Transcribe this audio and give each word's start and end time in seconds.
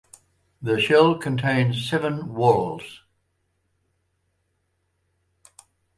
The 0.63 0.79
shell 0.79 1.15
contains 1.19 1.87
seven 1.87 2.21
whorls. 2.33 3.01